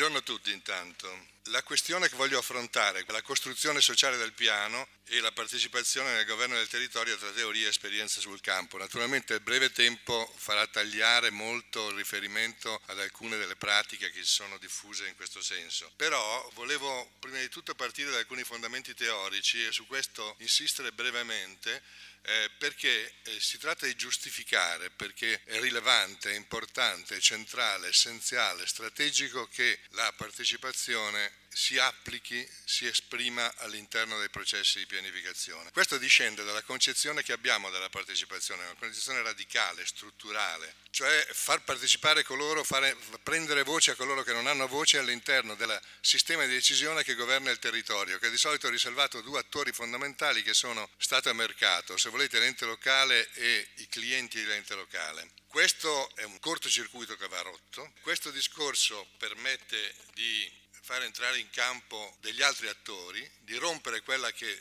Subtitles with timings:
[0.00, 1.26] Buongiorno a tutti intanto.
[1.50, 6.24] La questione che voglio affrontare è la costruzione sociale del piano e la partecipazione nel
[6.24, 8.78] governo del territorio tra teoria e esperienza sul campo.
[8.78, 14.32] Naturalmente il breve tempo farà tagliare molto il riferimento ad alcune delle pratiche che si
[14.32, 15.92] sono diffuse in questo senso.
[15.96, 21.82] Però volevo prima di tutto partire da alcuni fondamenti teorici e su questo insistere brevemente
[22.22, 29.78] eh, perché eh, si tratta di giustificare, perché è rilevante, importante, centrale, essenziale, strategico che
[29.90, 35.70] la partecipazione si applichi, si esprima all'interno dei processi di pianificazione.
[35.72, 42.22] Questo discende dalla concezione che abbiamo della partecipazione, una concezione radicale, strutturale, cioè far partecipare
[42.22, 47.02] coloro, fare, prendere voce a coloro che non hanno voce all'interno del sistema di decisione
[47.02, 50.88] che governa il territorio, che di solito è riservato a due attori fondamentali che sono
[50.98, 55.30] Stato e mercato, se volete l'ente locale e i clienti dell'ente locale.
[55.48, 60.58] Questo è un cortocircuito che va rotto, questo discorso permette di
[60.90, 64.60] far entrare in campo degli altri attori, di rompere quella che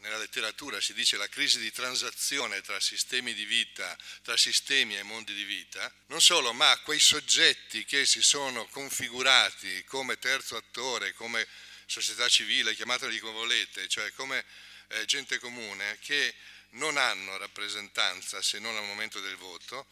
[0.00, 5.04] nella letteratura si dice la crisi di transazione tra sistemi di vita, tra sistemi e
[5.04, 11.12] mondi di vita, non solo, ma quei soggetti che si sono configurati come terzo attore,
[11.12, 11.46] come
[11.86, 14.44] società civile, chiamateli come volete, cioè come
[14.88, 16.34] eh, gente comune, che
[16.70, 19.86] non hanno rappresentanza se non al momento del voto,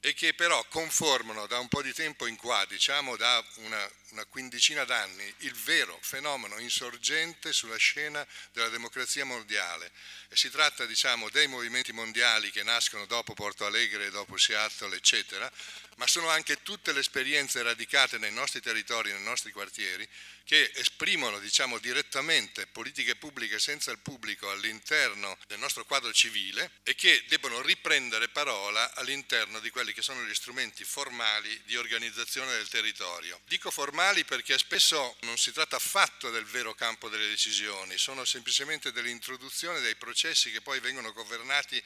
[0.00, 4.24] e che però conformano da un po' di tempo in qua, diciamo da una, una,
[4.26, 9.90] quindicina d'anni, il vero fenomeno insorgente sulla scena della democrazia mondiale.
[10.28, 15.50] E si tratta diciamo, dei movimenti mondiali che nascono dopo Porto Alegre, dopo Seattle, eccetera,
[15.96, 20.06] ma sono anche tutte le esperienze radicate nei nostri territori, nei nostri quartieri,
[20.44, 26.94] che esprimono diciamo, direttamente politiche pubbliche senza il pubblico all'interno del nostro quadro civile e
[26.94, 32.68] che debbono riprendere parola all'interno di quelli che sono gli strumenti formali di organizzazione del
[32.68, 33.40] territorio.
[33.46, 38.92] Dico formali perché spesso non si tratta affatto del vero campo delle decisioni, sono semplicemente
[38.92, 41.82] dell'introduzione dei processi che poi vengono governati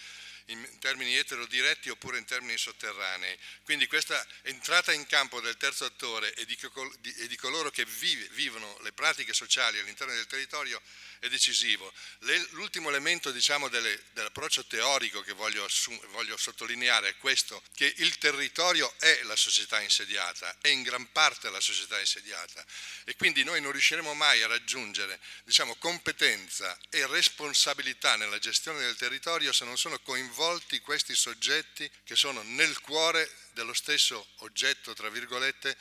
[0.48, 3.36] in termini eterodiretti oppure in termini sotterranei.
[3.64, 8.92] Quindi questa entrata in campo del terzo attore e di, coloro che vive, vivono le
[8.92, 10.81] pratiche sociali all'interno del territorio
[11.20, 11.92] è decisivo.
[12.51, 15.69] L'ultimo elemento diciamo, dell'approccio teorico che voglio,
[16.11, 21.51] voglio sottolineare è questo, che il territorio è la società insediata, è in gran parte
[21.51, 22.65] la società insediata
[23.05, 28.97] e quindi noi non riusciremo mai a raggiungere diciamo, competenza e responsabilità nella gestione del
[28.97, 30.37] territorio se non sono coinvolti
[30.80, 35.76] questi soggetti che sono nel cuore dello stesso oggetto, tra virgolette,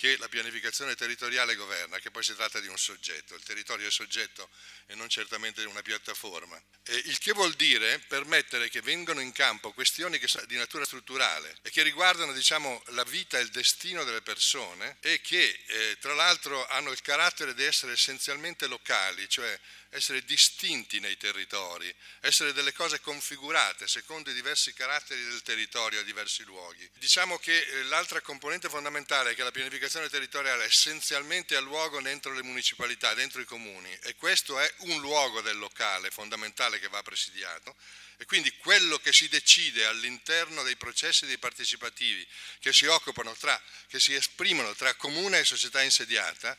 [0.00, 3.90] che la pianificazione territoriale governa, che poi si tratta di un soggetto, il territorio è
[3.90, 4.48] soggetto
[4.86, 6.58] e non certamente una piattaforma.
[6.84, 11.68] E il che vuol dire permettere che vengano in campo questioni di natura strutturale e
[11.68, 16.66] che riguardano diciamo, la vita e il destino delle persone e che eh, tra l'altro
[16.68, 19.60] hanno il carattere di essere essenzialmente locali, cioè
[19.90, 26.04] essere distinti nei territori, essere delle cose configurate secondo i diversi caratteri del territorio a
[26.04, 26.88] diversi luoghi.
[26.94, 32.32] Diciamo che eh, l'altra componente fondamentale è che la pianificazione territoriale essenzialmente a luogo dentro
[32.32, 37.02] le municipalità, dentro i comuni e questo è un luogo del locale fondamentale che va
[37.02, 37.74] presidiato
[38.16, 42.26] e quindi quello che si decide all'interno dei processi dei partecipativi
[42.60, 46.56] che si occupano tra, che si esprimono tra comune e società insediata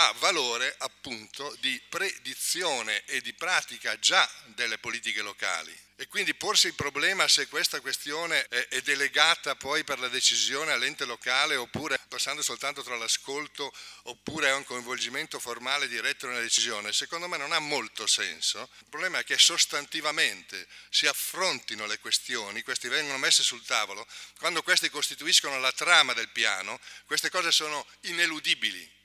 [0.00, 5.76] ha valore appunto di predizione e di pratica già delle politiche locali.
[5.96, 11.04] E quindi porsi il problema se questa questione è, delegata poi per la decisione all'ente
[11.04, 17.26] locale oppure passando soltanto tra l'ascolto oppure è un coinvolgimento formale diretto nella decisione, secondo
[17.26, 18.70] me non ha molto senso.
[18.78, 24.06] Il problema è che sostantivamente si affrontino le questioni, queste vengono messe sul tavolo,
[24.38, 28.97] quando queste costituiscono la trama del piano, queste cose sono ineludibili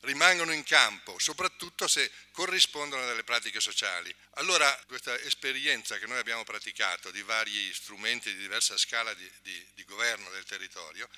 [0.00, 4.14] rimangono in campo, soprattutto se corrispondono a delle pratiche sociali.
[4.34, 9.66] Allora questa esperienza che noi abbiamo praticato di vari strumenti di diversa scala di, di,
[9.74, 11.08] di governo del territorio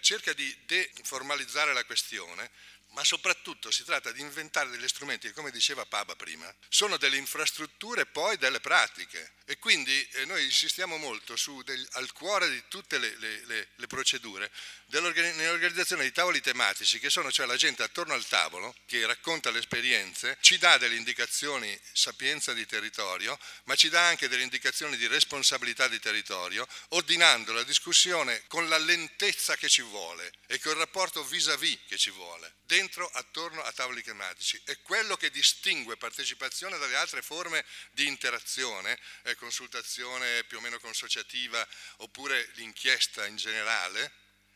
[0.00, 2.50] cerca di deformalizzare la questione
[2.96, 7.18] ma soprattutto si tratta di inventare degli strumenti che, come diceva Paba prima, sono delle
[7.18, 9.32] infrastrutture e poi delle pratiche.
[9.44, 13.68] E quindi eh, noi insistiamo molto su del, al cuore di tutte le, le, le,
[13.76, 14.50] le procedure
[14.88, 19.58] nell'organizzazione di tavoli tematici, che sono cioè la gente attorno al tavolo, che racconta le
[19.58, 25.06] esperienze, ci dà delle indicazioni sapienza di territorio, ma ci dà anche delle indicazioni di
[25.06, 30.78] responsabilità di territorio, ordinando la discussione con la lentezza che ci vuole e con il
[30.78, 34.60] rapporto vis-à-vis che ci vuole dentro, attorno a tavoli tematici.
[34.64, 40.78] È quello che distingue partecipazione dalle altre forme di interazione, eh, consultazione più o meno
[40.78, 41.66] consociativa
[41.98, 44.12] oppure l'inchiesta in generale,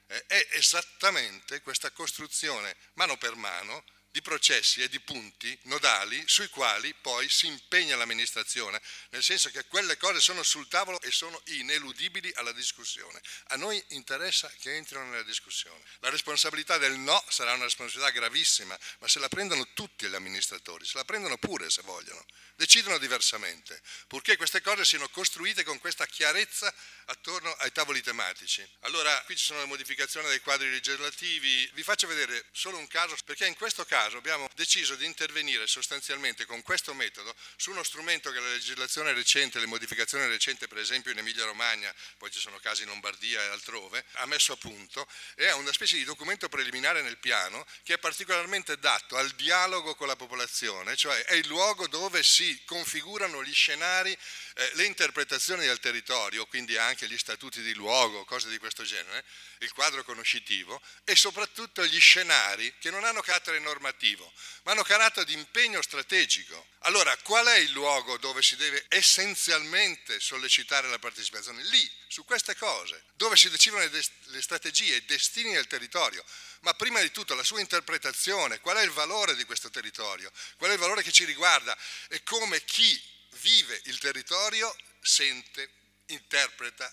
[0.07, 6.49] eh, è esattamente questa costruzione mano per mano di processi e di punti nodali sui
[6.49, 8.81] quali poi si impegna l'amministrazione,
[9.11, 13.21] nel senso che quelle cose sono sul tavolo e sono ineludibili alla discussione.
[13.49, 15.83] A noi interessa che entrino nella discussione.
[16.01, 20.85] La responsabilità del no sarà una responsabilità gravissima, ma se la prendono tutti gli amministratori,
[20.85, 22.25] se la prendono pure se vogliono,
[22.57, 26.73] decidono diversamente, purché queste cose siano costruite con questa chiarezza
[27.07, 28.67] attorno ai tavoli tematici.
[28.81, 33.17] Allora, qui ci sono le modificazioni dei quadri legislativi, vi faccio vedere solo un caso,
[33.25, 37.83] perché in questo caso caso abbiamo deciso di intervenire sostanzialmente con questo metodo su uno
[37.83, 42.41] strumento che la legislazione recente, le modificazioni recenti per esempio in Emilia Romagna, poi ci
[42.41, 46.05] sono casi in Lombardia e altrove, ha messo a punto e è una specie di
[46.05, 51.35] documento preliminare nel piano che è particolarmente dato al dialogo con la popolazione, cioè è
[51.35, 54.17] il luogo dove si configurano gli scenari,
[54.55, 59.23] eh, le interpretazioni del territorio, quindi anche gli statuti di luogo, cose di questo genere,
[59.59, 64.33] il quadro conoscitivo e soprattutto gli scenari che non hanno carattere normativo normativo,
[64.63, 66.69] ma hanno carattere di impegno strategico.
[66.81, 71.63] Allora, qual è il luogo dove si deve essenzialmente sollecitare la partecipazione?
[71.65, 76.25] Lì, su queste cose, dove si decidono le strategie, i destini del territorio,
[76.61, 80.71] ma prima di tutto la sua interpretazione, qual è il valore di questo territorio, qual
[80.71, 81.77] è il valore che ci riguarda
[82.09, 83.01] e come chi
[83.41, 85.71] vive il territorio sente,
[86.07, 86.93] interpreta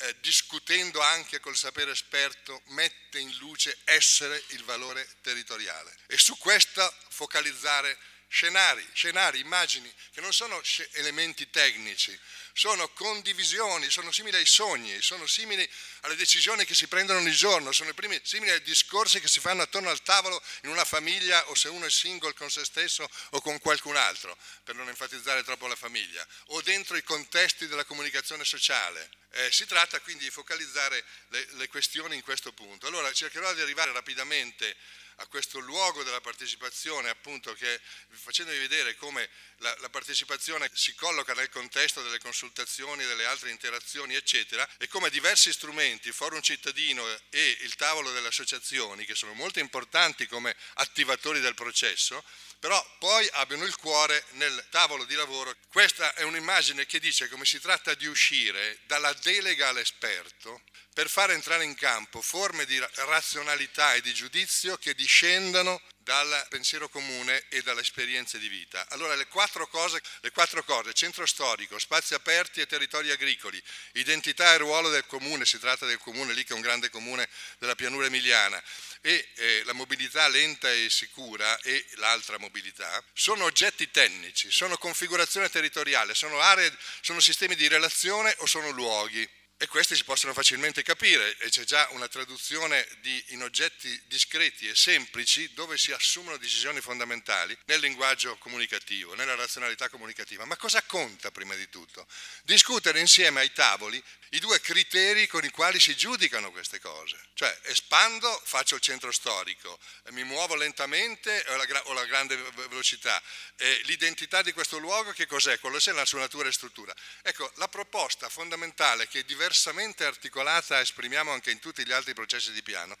[0.00, 5.94] eh, discutendo anche col sapere esperto, mette in luce essere il valore territoriale.
[6.06, 7.98] E su questo focalizzare
[8.30, 10.62] scenari, scenari, immagini che non sono
[10.92, 12.16] elementi tecnici,
[12.52, 15.68] sono condivisioni, sono simili ai sogni, sono simili
[16.02, 19.62] alle decisioni che si prendono ogni giorno, sono primi, simili ai discorsi che si fanno
[19.62, 23.40] attorno al tavolo in una famiglia o se uno è single con se stesso o
[23.40, 28.44] con qualcun altro, per non enfatizzare troppo la famiglia, o dentro i contesti della comunicazione
[28.44, 29.10] sociale.
[29.32, 32.86] Eh, si tratta quindi di focalizzare le, le questioni in questo punto.
[32.86, 34.76] Allora cercherò di arrivare rapidamente
[35.20, 37.80] a questo luogo della partecipazione, appunto, che,
[38.10, 39.28] facendovi vedere come
[39.58, 45.10] la, la, partecipazione si colloca nel contesto delle consultazioni, delle altre interazioni, eccetera, e come
[45.10, 51.40] diversi strumenti, forum cittadino e il tavolo delle associazioni, che sono molto importanti come attivatori
[51.40, 52.24] del processo,
[52.58, 55.54] però poi abbiano il cuore nel tavolo di lavoro.
[55.68, 60.62] Questa è un'immagine che dice come si tratta di uscire dalla delega all'esperto
[60.92, 66.88] per far entrare in campo forme di razionalità e di giudizio che discendano dal pensiero
[66.88, 68.84] comune e dalle esperienze di vita.
[68.88, 74.52] Allora le quattro cose, le quattro cose centro storico, spazi aperti e territori agricoli, identità
[74.52, 77.28] e ruolo del comune, si tratta del comune lì che è un grande comune
[77.58, 78.60] della pianura emiliana,
[79.02, 85.48] e eh, la mobilità lenta e sicura e l'altra mobilità, sono oggetti tecnici, sono configurazione
[85.48, 89.28] territoriale, sono aree, sono sistemi di relazione o sono luoghi
[89.62, 94.66] e questi si possono facilmente capire e c'è già una traduzione di, in oggetti discreti
[94.66, 100.46] e semplici dove si assumono decisioni fondamentali nel linguaggio comunicativo, nella razionalità comunicativa.
[100.46, 102.06] Ma cosa conta prima di tutto?
[102.44, 107.18] Discutere insieme ai tavoli i due criteri con i quali si giudicano queste cose.
[107.34, 109.78] Cioè espando, faccio il centro storico,
[110.10, 113.20] mi muovo lentamente o la, o la grande velocità.
[113.56, 115.58] E l'identità di questo luogo che cos'è?
[115.58, 116.94] Quello è la sua natura e struttura.
[117.22, 122.62] Ecco, la proposta fondamentale che diversamente articolata esprimiamo anche in tutti gli altri processi di
[122.62, 122.96] piano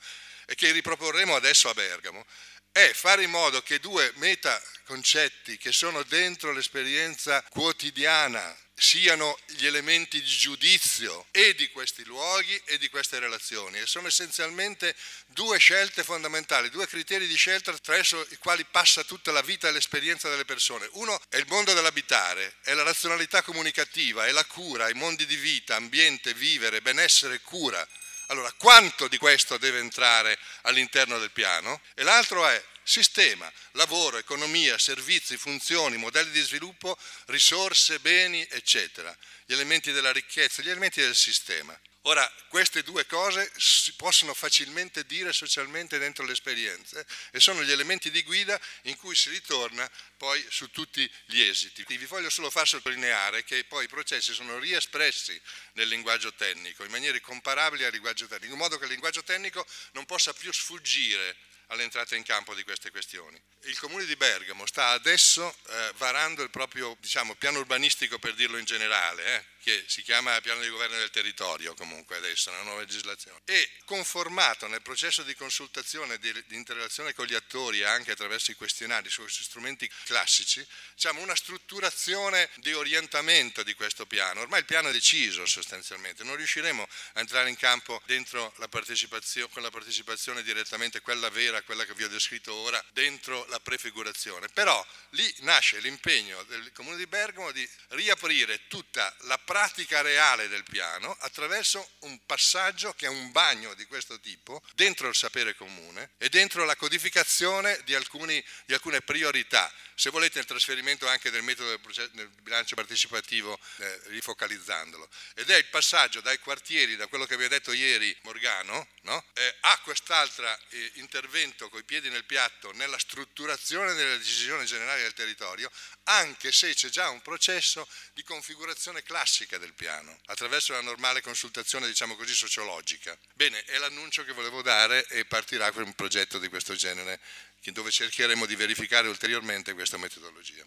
[0.46, 2.26] e che riproporremo adesso a Bergamo
[2.72, 10.22] è fare in modo che due metaconcetti che sono dentro l'esperienza quotidiana siano gli elementi
[10.22, 14.96] di giudizio e di questi luoghi e di queste relazioni e sono essenzialmente
[15.26, 19.72] due scelte fondamentali, due criteri di scelta attraverso i quali passa tutta la vita e
[19.72, 20.88] l'esperienza delle persone.
[20.92, 25.36] Uno è il mondo dell'abitare, è la razionalità comunicativa, è la cura, i mondi di
[25.36, 27.86] vita, ambiente, vivere, benessere, cura.
[28.28, 31.82] Allora, quanto di questo deve entrare all'interno del piano?
[31.94, 36.96] E l'altro è sistema, lavoro, economia, servizi, funzioni, modelli di sviluppo,
[37.26, 41.78] risorse, beni, eccetera, gli elementi della ricchezza, gli elementi del sistema.
[42.04, 47.70] Ora, queste due cose si possono facilmente dire socialmente dentro le esperienze e sono gli
[47.70, 51.84] elementi di guida in cui si ritorna poi su tutti gli esiti.
[51.84, 55.38] Vi voglio solo far sottolineare che poi i processi sono riespressi
[55.74, 59.66] nel linguaggio tecnico in maniere comparabili al linguaggio tecnico, in modo che il linguaggio tecnico
[59.92, 61.36] non possa più sfuggire
[61.70, 63.40] all'entrata in campo di queste questioni.
[63.62, 68.58] Il comune di Bergamo sta adesso eh, varando il proprio diciamo, piano urbanistico, per dirlo
[68.58, 72.80] in generale, eh, che si chiama piano di governo del territorio comunque adesso, una nuova
[72.80, 78.50] legislazione, e conformato nel processo di consultazione, di, di interrelazione con gli attori anche attraverso
[78.50, 84.40] i questionari su questi strumenti classici, diciamo una strutturazione di orientamento di questo piano.
[84.40, 89.52] Ormai il piano è deciso sostanzialmente, non riusciremo a entrare in campo dentro la partecipazione,
[89.52, 94.48] con la partecipazione direttamente, quella vera, quella che vi ho descritto ora, dentro la prefigurazione.
[94.48, 100.62] Però lì nasce l'impegno del Comune di Bergamo di riaprire tutta la pratica reale del
[100.62, 106.10] piano attraverso un passaggio che è un bagno di questo tipo dentro il sapere comune
[106.18, 109.68] e dentro la codificazione di, alcuni, di alcune priorità.
[109.96, 115.08] Se volete il trasferimento anche del metodo del, processo, del bilancio partecipativo eh, rifocalizzandolo.
[115.34, 119.24] Ed è il passaggio dai quartieri, da quello che vi ha detto ieri Morgano, no?
[119.34, 125.12] eh, a quest'altro eh, intervento coi piedi nel piatto nella strutturazione delle decisioni generali del
[125.12, 125.70] territorio,
[126.04, 131.86] anche se c'è già un processo di configurazione classica del piano, attraverso la normale consultazione,
[131.86, 133.18] diciamo così, sociologica.
[133.34, 137.20] Bene, è l'annuncio che volevo dare e partirà un progetto di questo genere,
[137.64, 140.66] dove cercheremo di verificare ulteriormente questa metodologia.